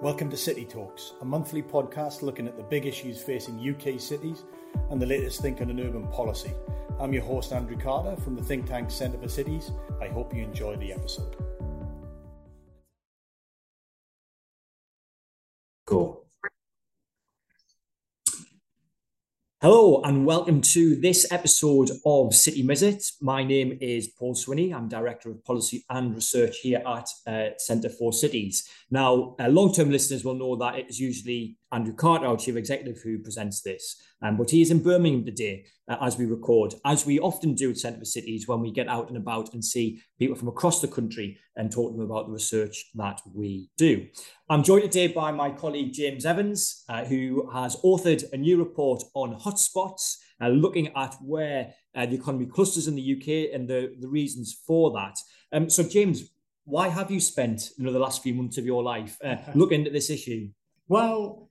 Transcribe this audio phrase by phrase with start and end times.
[0.00, 4.44] Welcome to City Talks, a monthly podcast looking at the big issues facing UK cities
[4.90, 6.52] and the latest thinking on urban policy.
[7.00, 9.72] I'm your host, Andrew Carter from the think tank Centre for Cities.
[10.00, 11.47] I hope you enjoy the episode.
[19.70, 23.18] Hello and welcome to this episode of City Minutes.
[23.20, 24.72] My name is Paul Swinney.
[24.72, 28.66] I'm Director of Policy and Research here at uh, Centre for Cities.
[28.90, 32.56] Now, uh, long term listeners will know that it is usually Andrew Carter, our Chief
[32.56, 34.00] Executive, who presents this.
[34.22, 37.70] Um, but he is in Birmingham today uh, as we record, as we often do
[37.70, 40.80] at Centre for Cities when we get out and about and see people from across
[40.80, 44.06] the country and talk to them about the research that we do.
[44.48, 49.02] I'm joined today by my colleague James Evans, uh, who has authored a new report
[49.14, 53.94] on hotspots, uh, looking at where uh, the economy clusters in the UK and the,
[54.00, 55.18] the reasons for that.
[55.52, 56.30] Um, so, James,
[56.64, 59.86] why have you spent you know, the last few months of your life uh, looking
[59.86, 60.48] at this issue?
[60.86, 61.47] Well,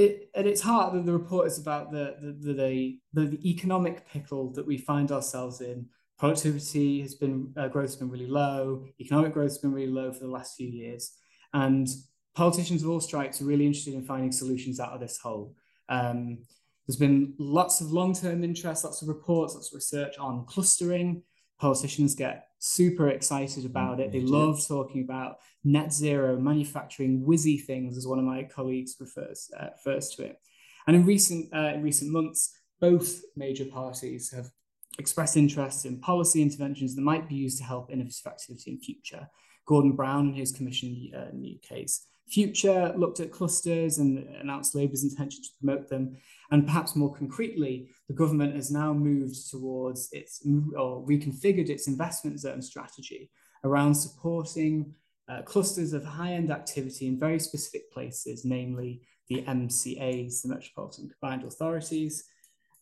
[0.00, 4.08] it, at its heart, the, the report is about the the, the the, the economic
[4.08, 5.86] pickle that we find ourselves in.
[6.18, 8.84] Productivity has been uh, growth has been really low.
[9.00, 11.12] Economic growth has been really low for the last few years,
[11.52, 11.88] and
[12.34, 15.54] politicians of all stripes are really interested in finding solutions out of this hole.
[15.88, 16.38] Um,
[16.86, 21.22] there's been lots of long-term interest, lots of reports, lots of research on clustering.
[21.58, 24.12] Politicians get super excited about it.
[24.12, 29.50] They love talking about net zero, manufacturing whizzy things, as one of my colleagues refers,
[29.58, 30.40] uh, refers to it.
[30.86, 34.50] And in recent, uh, in recent months, both major parties have
[34.98, 39.28] expressed interest in policy interventions that might be used to help innovative activity in future.
[39.66, 44.74] Gordon Brown and his commission uh, in the UK's Future looked at clusters and announced
[44.74, 46.16] Labour's intention to promote them.
[46.52, 50.40] And perhaps more concretely, the government has now moved towards its
[50.76, 53.30] or reconfigured its investment zone strategy
[53.64, 54.94] around supporting
[55.28, 61.08] uh, clusters of high end activity in very specific places, namely the MCAs, the Metropolitan
[61.08, 62.24] Combined Authorities.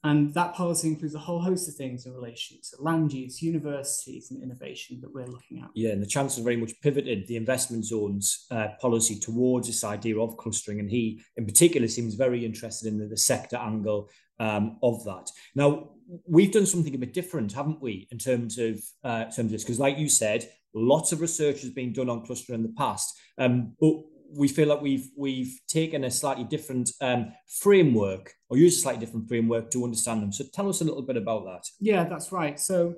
[0.04, 4.30] And that policy includes a whole host of things in relation to land use, universities,
[4.30, 5.70] and innovation that we're looking at.
[5.74, 10.18] Yeah, and the Chancellor very much pivoted the investment zones uh, policy towards this idea
[10.20, 10.78] of clustering.
[10.78, 14.08] And he, in particular, seems very interested in the, the sector angle
[14.38, 15.30] um, of that.
[15.56, 15.90] Now,
[16.26, 19.50] we've done something a bit different, haven't we, in terms of, uh, in terms of
[19.50, 19.64] this?
[19.64, 23.18] Because, like you said, Lots of research has been done on cluster in the past,
[23.38, 23.94] um, but
[24.36, 29.04] we feel like we've we've taken a slightly different um, framework or used a slightly
[29.04, 30.32] different framework to understand them.
[30.32, 31.64] So tell us a little bit about that.
[31.80, 32.58] Yeah, that's right.
[32.58, 32.94] So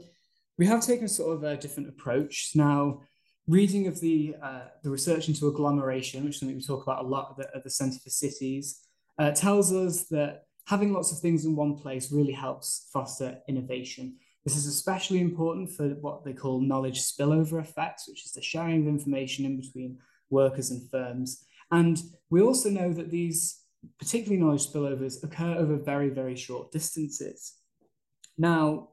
[0.59, 3.03] we have taken sort of a different approach now.
[3.47, 7.09] Reading of the uh, the research into agglomeration, which is something we talk about a
[7.09, 8.87] lot at the, at the Centre for Cities,
[9.19, 14.17] uh, tells us that having lots of things in one place really helps foster innovation.
[14.45, 18.83] This is especially important for what they call knowledge spillover effects, which is the sharing
[18.83, 19.99] of information in between
[20.31, 21.45] workers and firms.
[21.71, 23.61] And we also know that these,
[23.99, 27.55] particularly knowledge spillovers, occur over very, very short distances.
[28.39, 28.89] Now,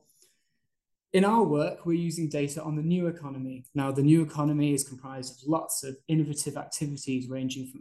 [1.14, 3.66] in our work, we're using data on the new economy.
[3.74, 7.72] Now, the new economy is comprised of lots of innovative activities ranging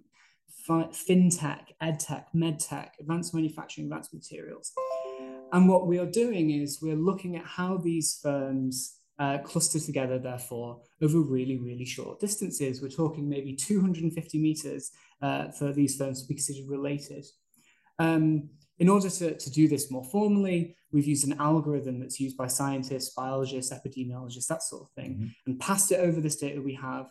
[0.64, 4.72] from fintech, edtech, medtech, advanced manufacturing, advanced materials.
[5.52, 10.18] And what we are doing is we're looking at how these firms uh, cluster together,
[10.18, 12.82] therefore, over really, really short distances.
[12.82, 14.90] We're talking maybe 250 meters
[15.22, 17.24] uh, for these firms to be considered related.
[17.98, 22.36] Um, in order to, to do this more formally, we've used an algorithm that's used
[22.36, 25.26] by scientists, biologists, epidemiologists, that sort of thing, mm-hmm.
[25.46, 27.06] and passed it over this data we have,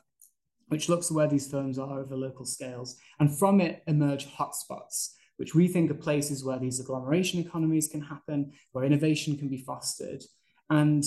[0.68, 2.98] which looks at where these firms are over local scales.
[3.20, 8.02] And from it emerge hotspots which we think are places where these agglomeration economies can
[8.02, 10.24] happen, where innovation can be fostered.
[10.70, 11.04] And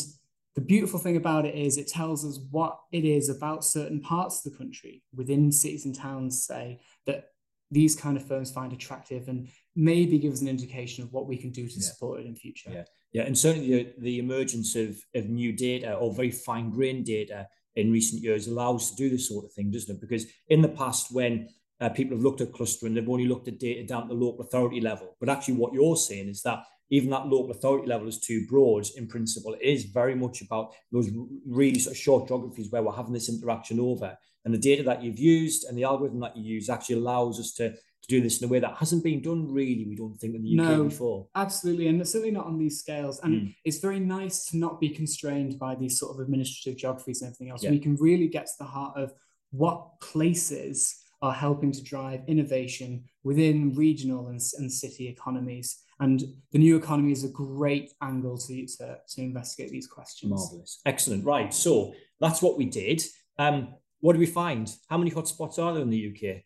[0.59, 4.45] the beautiful thing about it is it tells us what it is about certain parts
[4.45, 7.29] of the country, within cities and towns, say, that
[7.71, 9.47] these kind of firms find attractive and
[9.77, 11.87] maybe give us an indication of what we can do to yeah.
[11.87, 12.73] support it in future.
[12.73, 17.07] Yeah, yeah, and certainly the, the emergence of, of new data or very fine grained
[17.07, 17.47] data
[17.77, 20.01] in recent years allows to do this sort of thing, doesn't it?
[20.01, 21.51] Because in the past, when
[21.81, 24.41] uh, people have looked at clustering, they've only looked at data down to the local
[24.41, 25.15] authority level.
[25.21, 28.87] But actually, what you're saying is that even that local authority level is too broad
[28.97, 29.55] in principle.
[29.55, 31.11] It is very much about those
[31.47, 34.17] really sort of short geographies where we're having this interaction over.
[34.45, 37.53] And the data that you've used and the algorithm that you use actually allows us
[37.55, 40.35] to, to do this in a way that hasn't been done really, we don't think,
[40.35, 41.27] in the UK no, before.
[41.35, 41.89] Absolutely.
[41.89, 43.21] And certainly not on these scales.
[43.23, 43.55] And mm.
[43.65, 47.51] it's very nice to not be constrained by these sort of administrative geographies and everything
[47.51, 47.63] else.
[47.63, 47.71] Yeah.
[47.71, 49.13] We can really get to the heart of
[49.51, 55.83] what places are helping to drive innovation within regional and, and city economies.
[56.01, 56.23] And
[56.53, 60.31] the new economy is a great angle to, to, to investigate these questions.
[60.31, 60.81] Marvelous.
[60.87, 61.25] Excellent.
[61.25, 61.53] Right.
[61.53, 63.03] So that's what we did.
[63.39, 64.73] Um, what do we find?
[64.89, 66.43] How many hotspots are there in the UK?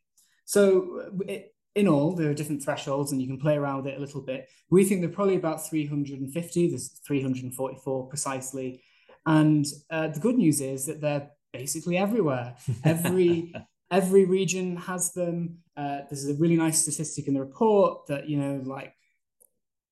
[0.47, 3.99] So it, in all, there are different thresholds, and you can play around with it
[3.99, 4.49] a little bit.
[4.71, 6.69] We think there are probably about 350.
[6.69, 8.83] There's 344 precisely.
[9.25, 12.57] And uh, the good news is that they're basically everywhere.
[12.85, 13.55] Every
[13.91, 15.59] every region has them.
[15.77, 18.95] Uh, there's a really nice statistic in the report that you know, like,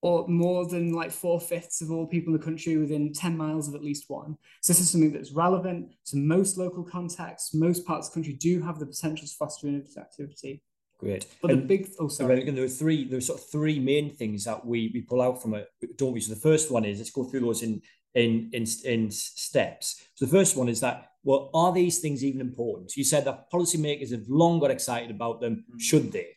[0.03, 3.69] or more than like four fifths of all people in the country within 10 miles
[3.69, 4.37] of at least one.
[4.63, 7.55] So this is something that's relevant to most local contexts.
[7.55, 10.63] Most parts of the country do have the potential to foster innovative activity.
[10.99, 11.27] Great.
[11.41, 12.47] But and the big oh sorry.
[12.47, 15.23] And there are three there are sort of three main things that we we pull
[15.23, 16.21] out from it, don't we?
[16.21, 17.81] So the first one is let's go through those in
[18.15, 20.05] in in in steps.
[20.15, 22.97] So the first one is that well, are these things even important?
[22.97, 25.65] You said that policymakers have long got excited about them.
[25.71, 25.81] Mm.
[25.81, 26.29] Should they?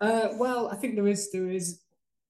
[0.00, 1.80] Uh, well, I think there is there is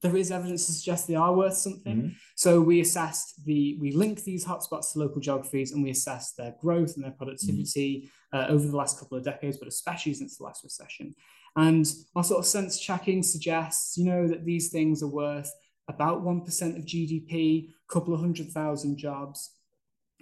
[0.03, 1.97] there is evidence to suggest they are worth something.
[1.97, 2.09] Mm-hmm.
[2.35, 6.55] So we assessed the we link these hotspots to local geographies and we assessed their
[6.61, 8.39] growth and their productivity mm-hmm.
[8.39, 11.15] uh, over the last couple of decades, but especially since the last recession.
[11.57, 15.53] And our sort of sense checking suggests, you know, that these things are worth
[15.89, 19.57] about 1% of GDP, a couple of hundred thousand jobs.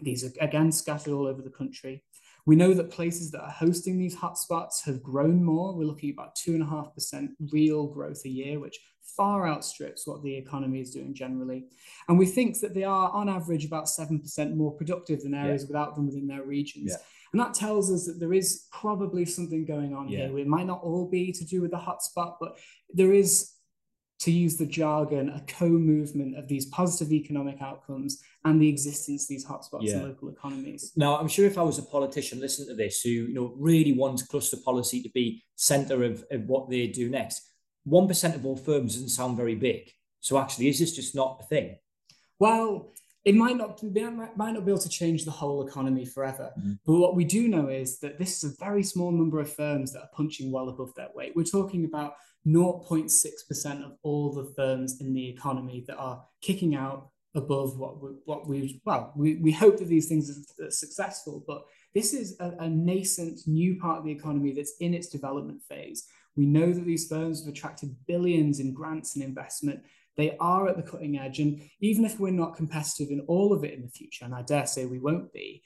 [0.02, 2.04] These are again scattered all over the country.
[2.46, 5.74] We know that places that are hosting these hotspots have grown more.
[5.74, 8.78] We're looking at about 2.5% real growth a year, which
[9.16, 11.66] far outstrips what the economy is doing generally.
[12.08, 15.68] And we think that they are, on average, about 7% more productive than areas yeah.
[15.68, 16.90] without them within their regions.
[16.90, 16.96] Yeah.
[17.32, 20.26] And that tells us that there is probably something going on yeah.
[20.26, 20.38] here.
[20.38, 22.58] It might not all be to do with the hotspot, but
[22.92, 23.52] there is
[24.20, 29.28] to use the jargon, a co-movement of these positive economic outcomes and the existence of
[29.28, 29.94] these hotspots yeah.
[29.94, 30.92] in local economies.
[30.94, 33.92] Now, I'm sure if I was a politician listening to this who you know really
[33.92, 37.49] wants cluster policy to be centre of, of what they do next,
[37.84, 39.92] one percent of all firms doesn't sound very big.
[40.20, 41.76] So actually, is this just not a thing?
[42.38, 42.92] Well,
[43.24, 46.50] it might not be, might not be able to change the whole economy forever.
[46.58, 46.72] Mm-hmm.
[46.86, 49.92] But what we do know is that this is a very small number of firms
[49.92, 51.32] that are punching well above their weight.
[51.36, 52.14] We're talking about
[52.46, 58.10] 0.6% of all the firms in the economy that are kicking out above what we,
[58.24, 61.62] what we well we, we hope that these things are successful but
[61.94, 66.08] this is a, a nascent new part of the economy that's in its development phase
[66.36, 69.82] we know that these firms have attracted billions in grants and investment
[70.16, 73.64] they are at the cutting edge and even if we're not competitive in all of
[73.64, 75.62] it in the future and i dare say we won't be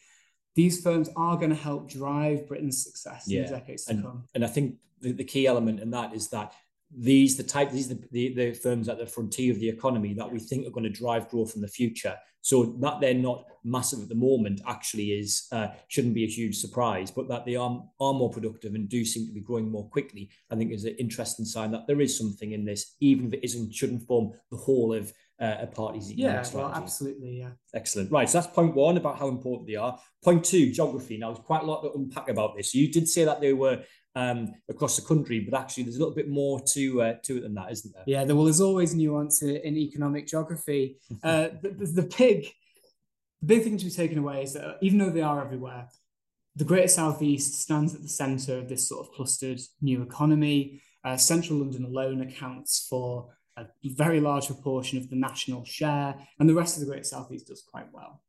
[0.54, 3.40] these firms are going to help drive britain's success yeah.
[3.40, 6.14] in the decades and, to come and i think the, the key element in that
[6.14, 6.54] is that
[6.96, 10.30] these the type these the, the, the firms at the frontier of the economy that
[10.30, 12.14] we think are going to drive growth in the future.
[12.40, 16.56] So that they're not massive at the moment actually is uh, shouldn't be a huge
[16.58, 19.88] surprise but that they are are more productive and do seem to be growing more
[19.88, 23.32] quickly i think is an interesting sign that there is something in this even if
[23.32, 27.50] it isn't shouldn't form the whole of uh, a party's yeah well absolutely yeah.
[27.74, 28.10] Excellent.
[28.12, 29.98] Right so that's point one about how important they are.
[30.22, 31.18] Point two geography.
[31.18, 32.72] Now there's quite a lot to unpack about this.
[32.72, 33.82] You did say that they were
[34.16, 37.40] um, across the country, but actually there's a little bit more to uh, to it
[37.40, 38.04] than that, isn't there?
[38.06, 40.96] Yeah, there, well, there's always nuance in, economic geography.
[41.22, 42.44] Uh, the, the, the, big
[43.40, 45.88] the big thing to be taken away is that even though they are everywhere,
[46.56, 50.82] the Greater Southeast stands at the centre of this sort of clustered new economy.
[51.04, 56.48] Uh, Central London alone accounts for a very large proportion of the national share, and
[56.48, 58.22] the rest of the Greater Southeast does quite well.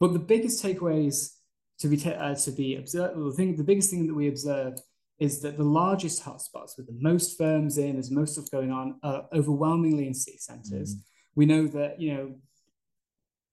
[0.00, 1.34] But the biggest takeaways
[1.80, 4.28] to be ta- uh, to be observed, well, the thing, the biggest thing that we
[4.28, 4.80] observed
[5.22, 8.98] is that the largest hotspots with the most firms in, there's most stuff going on,
[9.04, 10.96] are overwhelmingly in city centres.
[10.96, 11.00] Mm.
[11.36, 12.34] We know that, you know,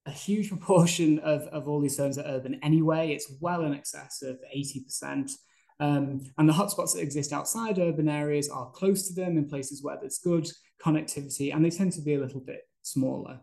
[0.08, 3.12] a huge proportion of, of all these firms are urban anyway.
[3.12, 5.32] It's well in excess of 80%.
[5.80, 9.84] Um, and the hotspots that exist outside urban areas are close to them in places
[9.84, 10.50] where there's good
[10.84, 13.42] connectivity, and they tend to be a little bit smaller.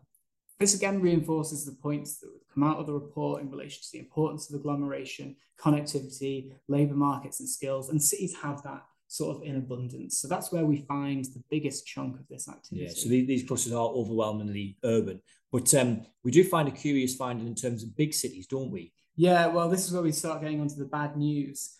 [0.58, 3.98] This again reinforces the points that come out of the report in relation to the
[3.98, 7.90] importance of agglomeration, connectivity, labour markets, and skills.
[7.90, 10.18] And cities have that sort of in abundance.
[10.18, 12.86] So that's where we find the biggest chunk of this activity.
[12.86, 15.20] Yeah, so these clusters are overwhelmingly urban.
[15.52, 18.92] But um, we do find a curious finding in terms of big cities, don't we?
[19.14, 21.76] Yeah, well, this is where we start getting onto the bad news.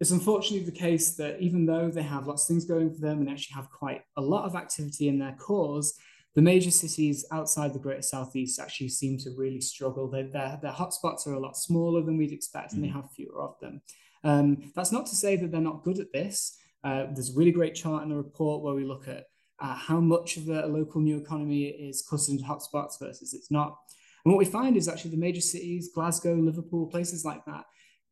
[0.00, 3.20] It's unfortunately the case that even though they have lots of things going for them
[3.20, 5.98] and actually have quite a lot of activity in their cores,
[6.34, 10.08] the major cities outside the Greater Southeast actually seem to really struggle.
[10.08, 12.86] Their, their, their hotspots are a lot smaller than we'd expect, and mm.
[12.86, 13.80] they have fewer of them.
[14.24, 16.58] Um, that's not to say that they're not good at this.
[16.84, 19.24] Uh, there's a really great chart in the report where we look at
[19.60, 23.76] uh, how much of the local new economy is clustered into hotspots versus it's not.
[24.24, 27.64] And what we find is actually the major cities, Glasgow, Liverpool, places like that,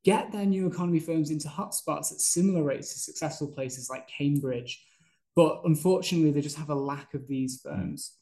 [0.05, 4.85] get their new economy firms into hotspots at similar rates to successful places like Cambridge
[5.37, 8.17] but unfortunately, they just have a lack of these firms.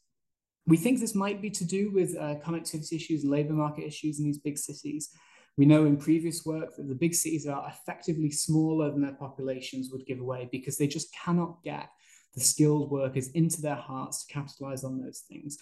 [0.67, 4.19] We think this might be to do with uh, connectivity issues and labor market issues
[4.19, 5.09] in these big cities.
[5.57, 9.89] We know in previous work that the big cities are effectively smaller than their populations
[9.91, 11.89] would give away because they just cannot get
[12.33, 15.57] the skilled workers into their hearts to capitalize on those things.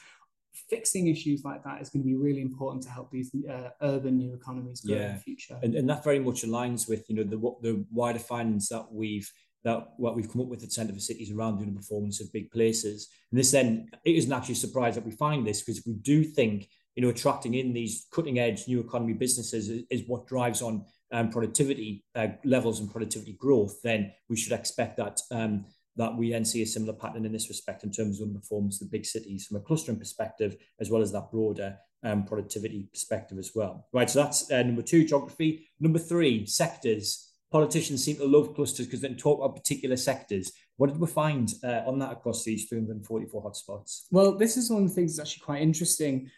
[0.69, 4.17] Fixing issues like that is going to be really important to help these uh, urban
[4.17, 5.09] new economies grow yeah.
[5.09, 5.59] in the future.
[5.61, 9.31] And, and that very much aligns with you know the the wider findings that we've
[9.63, 12.51] that what we've come up with at Centre for Cities around the performance of big
[12.51, 13.09] places.
[13.31, 16.23] And this then it isn't actually a surprise that we find this because we do
[16.23, 20.61] think you know attracting in these cutting edge new economy businesses is, is what drives
[20.61, 23.81] on um, productivity uh, levels and productivity growth.
[23.83, 25.65] Then we should expect that um,
[25.95, 28.89] that we then see a similar pattern in this respect in terms of performance of
[28.89, 33.37] the big cities from a clustering perspective, as well as that broader um, productivity perspective
[33.37, 33.87] as well.
[33.93, 35.67] Right, so that's uh, number two, geography.
[35.79, 37.29] Number three, sectors.
[37.53, 40.51] Politicians seem to love clusters because they talk about particular sectors.
[40.77, 44.07] What did we find uh, on that across these 344 hotspots?
[44.09, 46.31] Well, this is one of the things that's actually quite interesting.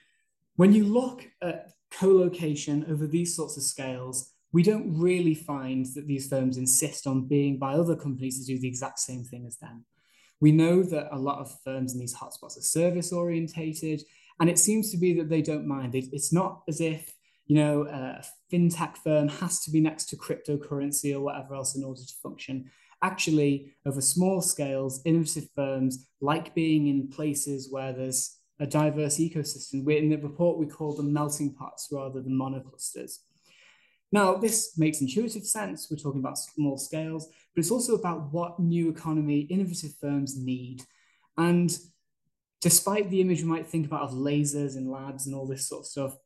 [0.57, 6.05] When you look at co-location over these sorts of scales, we don't really find that
[6.05, 9.55] these firms insist on being by other companies to do the exact same thing as
[9.55, 9.85] them.
[10.41, 14.03] We know that a lot of firms in these hotspots are service orientated,
[14.41, 15.95] and it seems to be that they don't mind.
[15.95, 17.14] It's not as if
[17.47, 21.83] you know a fintech firm has to be next to cryptocurrency or whatever else in
[21.83, 22.69] order to function.
[23.01, 29.83] Actually, over small scales, innovative firms like being in places where there's a diverse ecosystem.
[29.83, 33.19] we in the report, we call them melting pots rather than monoclusters.
[34.11, 35.87] Now, this makes intuitive sense.
[35.89, 40.83] We're talking about small scales, but it's also about what new economy innovative firms need.
[41.37, 41.77] And
[42.61, 45.81] despite the image we might think about of lasers in labs and all this sort
[45.81, 46.17] of stuff,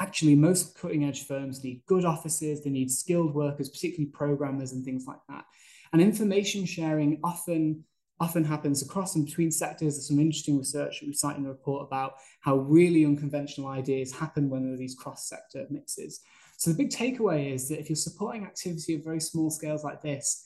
[0.00, 4.84] actually most cutting edge firms need good offices, they need skilled workers, particularly programmers and
[4.84, 5.44] things like that.
[5.92, 7.84] And information sharing often
[8.20, 9.94] often happens across and between sectors.
[9.94, 14.12] There's some interesting research that we cite in the report about how really unconventional ideas
[14.12, 16.20] happen when there are these cross-sector mixes.
[16.56, 20.02] So the big takeaway is that if you're supporting activity of very small scales like
[20.02, 20.44] this,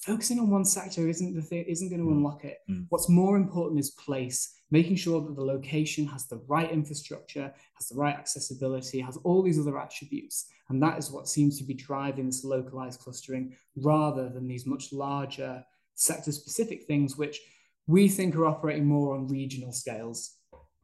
[0.00, 2.12] focusing on one sector isn't the thing, isn't going to mm.
[2.12, 2.58] unlock it.
[2.68, 2.86] Mm.
[2.88, 7.88] What's more important is place, making sure that the location has the right infrastructure, has
[7.88, 10.46] the right accessibility, has all these other attributes.
[10.68, 14.92] And that is what seems to be driving this localized clustering rather than these much
[14.92, 15.64] larger
[15.94, 17.40] sector specific things, which
[17.86, 20.36] we think are operating more on regional scales.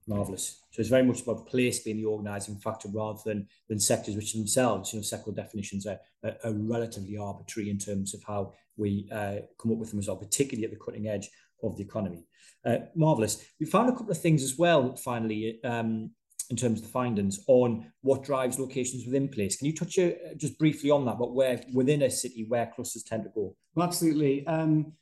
[0.06, 0.60] Marvelous.
[0.70, 4.32] So it's very much about place being the organising factor rather than than sectors, which
[4.32, 9.08] themselves, you know, sectoral definitions are, are, are relatively arbitrary in terms of how we
[9.12, 11.28] uh, come up with them as well, particularly at the cutting edge
[11.62, 12.26] of the economy.
[12.64, 13.44] Uh, marvelous.
[13.58, 14.94] We found a couple of things as well.
[14.96, 16.10] Finally, um,
[16.50, 19.56] in terms of the findings on what drives locations within place.
[19.56, 21.18] Can you touch uh, just briefly on that?
[21.18, 23.56] But where within a city where clusters tend to go?
[23.74, 24.46] Well, absolutely.
[24.46, 24.92] Um,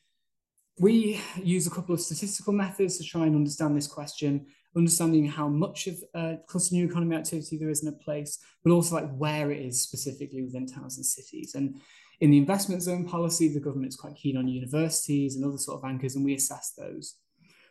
[0.79, 5.49] we use a couple of statistical methods to try and understand this question understanding how
[5.49, 9.14] much of uh, cluster new economy activity there is in a place, but also like
[9.16, 11.54] where it is specifically within towns and cities.
[11.54, 11.81] And
[12.21, 15.83] in the investment zone policy, the government is quite keen on universities and other sort
[15.83, 17.16] of anchors, and we assess those.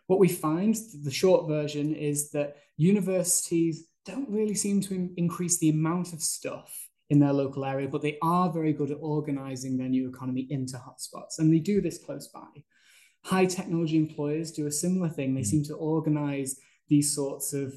[0.07, 5.69] What we find, the short version, is that universities don't really seem to increase the
[5.69, 9.88] amount of stuff in their local area, but they are very good at organizing their
[9.88, 12.63] new economy into hotspots, and they do this close by.
[13.24, 15.33] High technology employers do a similar thing.
[15.33, 15.45] They mm.
[15.45, 16.60] seem to organize
[16.90, 17.74] these sorts of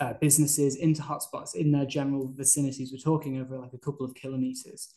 [0.00, 2.92] uh, businesses into hotspots in their general vicinities.
[2.92, 4.94] We're talking over like a couple of kilometers.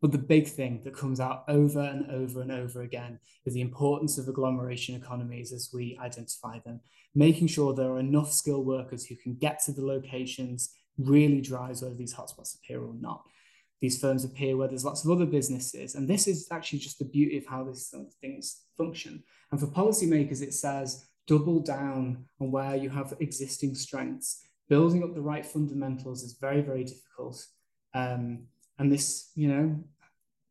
[0.00, 3.60] But the big thing that comes out over and over and over again is the
[3.60, 6.80] importance of agglomeration economies as we identify them.
[7.14, 11.82] Making sure there are enough skilled workers who can get to the locations really drives
[11.82, 13.22] whether these hotspots appear or not.
[13.80, 15.94] These firms appear where there's lots of other businesses.
[15.94, 19.22] And this is actually just the beauty of how these things function.
[19.50, 24.42] And for policymakers, it says double down on where you have existing strengths.
[24.68, 27.44] Building up the right fundamentals is very, very difficult.
[27.94, 28.44] Um,
[28.78, 29.84] and this, you know,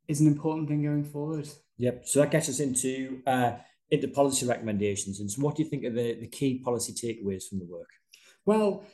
[0.07, 1.47] is an important thing going forward.
[1.77, 2.07] Yep.
[2.07, 3.53] So that gets us into uh,
[3.91, 5.19] into policy recommendations.
[5.19, 7.89] And so, what do you think are the, the key policy takeaways from the work?
[8.45, 8.85] Well,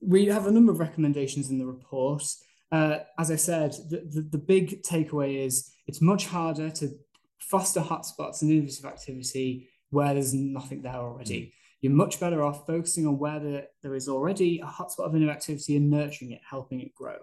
[0.00, 2.24] we have a number of recommendations in the report.
[2.70, 6.90] Uh, as I said, the, the, the, big takeaway is it's much harder to
[7.38, 11.40] foster hotspots and innovative activity where there's nothing there already.
[11.40, 11.52] Mm.
[11.82, 15.36] You're much better off focusing on where the, there is already a hotspot of innovative
[15.36, 17.18] activity and nurturing it, helping it grow.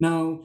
[0.00, 0.40] Now,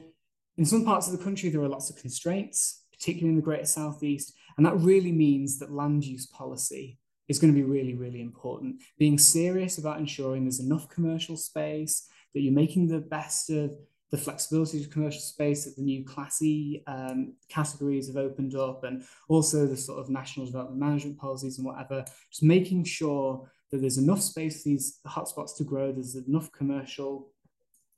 [0.56, 3.66] in some parts of the country, there are lots of constraints, particularly in the Greater
[3.66, 8.20] Southeast, and that really means that land use policy is going to be really, really
[8.20, 8.82] important.
[8.98, 13.74] Being serious about ensuring there's enough commercial space, that you're making the best of
[14.10, 19.04] the flexibility of commercial space that the new classy um, categories have opened up, and
[19.28, 23.98] also the sort of national development management policies and whatever, just making sure that there's
[23.98, 27.30] enough space for these hotspots to grow, there's enough commercial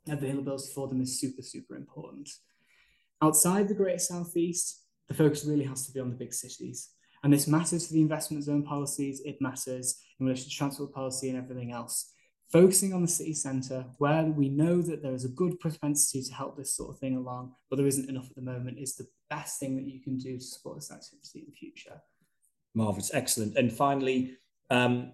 [0.08, 2.28] availability for them is super, super important.
[3.22, 6.90] Outside the Greater Southeast, the focus really has to be on the big cities.
[7.24, 11.28] And this matters for the investment zone policies, it matters in relation to transport policy
[11.30, 12.12] and everything else.
[12.52, 16.34] Focusing on the city centre, where we know that there is a good propensity to
[16.34, 19.06] help this sort of thing along, but there isn't enough at the moment, is the
[19.30, 22.02] best thing that you can do to support this activity in the future.
[22.74, 23.56] Marvellous, excellent.
[23.56, 24.36] And finally,
[24.68, 25.12] um,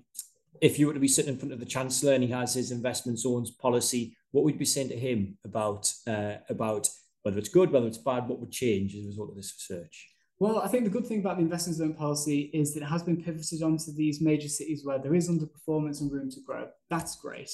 [0.61, 2.73] if you were to be sitting in front of the Chancellor and he has his
[2.73, 6.89] investment zones policy, what would you be saying to him about uh, about
[7.23, 10.09] whether it's good, whether it's bad, what would change as a result of this research?
[10.41, 13.03] Well, I think the good thing about the investment zone policy is that it has
[13.03, 16.69] been pivoted onto these major cities where there is underperformance and room to grow.
[16.91, 17.51] That's great.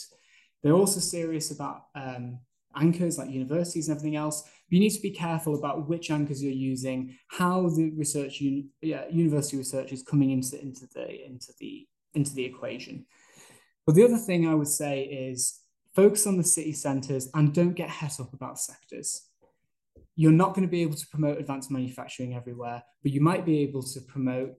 [0.62, 2.40] They're also serious about um,
[2.76, 4.42] anchors like universities and everything else.
[4.42, 8.68] But you need to be careful about which anchors you're using, how the research un-
[8.82, 13.06] yeah, university research is coming into into the into the into the equation.
[13.86, 15.60] But the other thing I would say is
[15.94, 19.28] focus on the city centres and don't get het up about sectors.
[20.16, 23.60] You're not going to be able to promote advanced manufacturing everywhere, but you might be
[23.60, 24.54] able to promote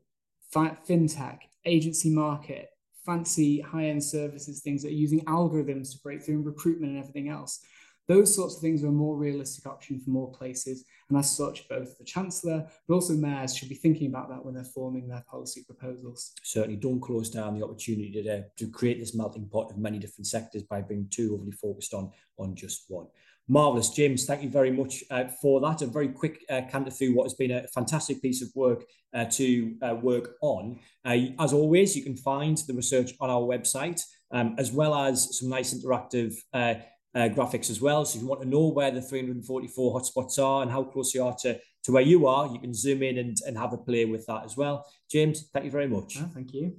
[0.53, 2.69] fintech, agency market,
[3.05, 6.99] fancy high end services, things that are using algorithms to break through in recruitment and
[6.99, 7.61] everything else.
[8.07, 10.85] Those sorts of things are a more realistic option for more places.
[11.09, 14.53] And as such, both the Chancellor, but also mayors should be thinking about that when
[14.53, 16.33] they're forming their policy proposals.
[16.43, 20.27] Certainly don't close down the opportunity to, to create this melting pot of many different
[20.27, 23.07] sectors by being too overly focused on, on just one.
[23.47, 23.89] Marvellous.
[23.89, 25.81] James, thank you very much uh, for that.
[25.81, 28.83] A very quick uh, canter through what has been a fantastic piece of work
[29.13, 30.79] uh, to uh, work on.
[31.05, 35.37] Uh, as always, you can find the research on our website, um, as well as
[35.39, 36.75] some nice interactive uh,
[37.15, 38.03] graphics as well.
[38.03, 41.23] So if you want to know where the 344 hotspots are and how close you
[41.23, 44.05] are to, to where you are, you can zoom in and, and have a play
[44.05, 44.85] with that as well.
[45.09, 46.17] James, thank you very much.
[46.19, 46.77] Oh, thank you.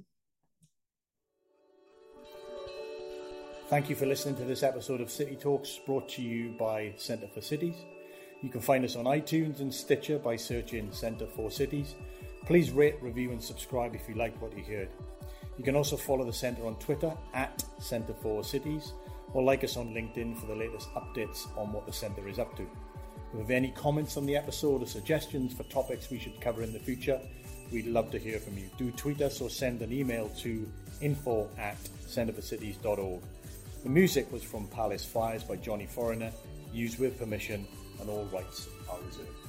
[3.69, 7.27] Thank you for listening to this episode of City Talks brought to you by Centre
[7.27, 7.75] for Cities.
[8.41, 11.95] You can find us on iTunes and Stitcher by searching Centre for Cities.
[12.45, 14.87] Please rate, review, and subscribe if you like what you heard.
[15.57, 18.93] You can also follow the Centre on Twitter at Centre for Cities
[19.33, 22.55] or like us on LinkedIn for the latest updates on what the Centre is up
[22.55, 22.63] to.
[22.63, 26.63] If you have any comments on the episode or suggestions for topics we should cover
[26.63, 27.19] in the future,
[27.73, 28.69] we'd love to hear from you.
[28.77, 30.65] Do tweet us or send an email to
[31.01, 31.77] info at
[32.07, 33.21] centreforcities.org.
[33.83, 36.31] The music was from Palace Fires by Johnny Foreigner,
[36.73, 37.65] used with permission,
[38.01, 39.46] and all rights are reserved.